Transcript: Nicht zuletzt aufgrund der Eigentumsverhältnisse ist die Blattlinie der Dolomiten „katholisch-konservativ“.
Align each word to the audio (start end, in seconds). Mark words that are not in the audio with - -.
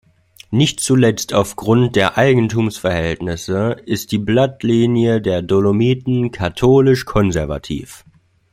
Nicht 0.49 0.79
zuletzt 0.79 1.31
aufgrund 1.35 1.95
der 1.95 2.17
Eigentumsverhältnisse 2.17 3.77
ist 3.85 4.11
die 4.11 4.17
Blattlinie 4.17 5.21
der 5.21 5.43
Dolomiten 5.43 6.31
„katholisch-konservativ“. 6.31 8.03